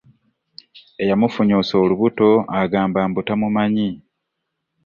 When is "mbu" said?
3.09-3.21